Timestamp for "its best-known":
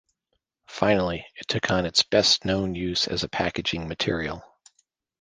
1.85-2.73